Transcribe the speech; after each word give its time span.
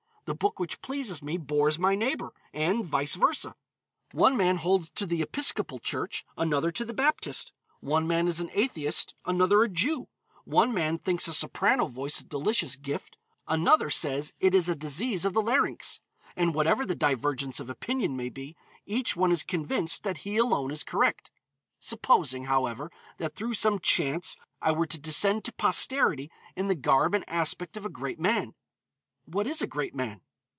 The 0.25 0.35
book 0.35 0.59
which 0.59 0.81
pleases 0.81 1.21
me 1.21 1.37
bores 1.37 1.77
my 1.77 1.93
neighbor, 1.93 2.31
and 2.53 2.85
vice 2.85 3.17
versâ. 3.17 3.53
One 4.13 4.37
man 4.37 4.57
holds 4.57 4.89
to 4.91 5.05
the 5.05 5.21
Episcopal 5.21 5.77
Church, 5.77 6.23
another 6.37 6.71
to 6.71 6.85
the 6.85 6.93
Baptist; 6.93 7.51
one 7.81 8.07
man 8.07 8.29
is 8.29 8.39
an 8.39 8.49
atheist, 8.53 9.13
another 9.25 9.61
a 9.63 9.67
Jew; 9.67 10.07
one 10.45 10.73
man 10.73 10.99
thinks 10.99 11.27
a 11.27 11.33
soprano 11.33 11.87
voice 11.87 12.21
a 12.21 12.23
delicious 12.23 12.77
gift, 12.77 13.17
another 13.45 13.89
says 13.89 14.31
it 14.39 14.55
is 14.55 14.69
a 14.69 14.75
disease 14.75 15.25
of 15.25 15.33
the 15.33 15.41
larynx, 15.41 15.99
and 16.37 16.53
whatever 16.53 16.85
the 16.85 16.95
divergence 16.95 17.59
of 17.59 17.69
opinion 17.69 18.15
may 18.15 18.29
be, 18.29 18.55
each 18.85 19.17
one 19.17 19.33
is 19.33 19.43
convinced 19.43 20.03
that 20.03 20.19
he 20.19 20.37
alone 20.37 20.71
is 20.71 20.85
correct. 20.85 21.29
Supposing, 21.81 22.45
however, 22.45 22.89
that 23.17 23.35
through 23.35 23.55
some 23.55 23.79
chance 23.79 24.37
I 24.61 24.71
were 24.71 24.87
to 24.87 24.99
descend 24.99 25.43
to 25.45 25.51
posterity 25.51 26.31
in 26.55 26.67
the 26.67 26.75
garb 26.75 27.15
and 27.15 27.27
aspect 27.27 27.75
of 27.75 27.85
a 27.85 27.89
great 27.89 28.19
man. 28.19 28.53
What 29.25 29.45
is 29.45 29.61
a 29.61 29.67
great 29.67 29.93
man? 29.95 30.21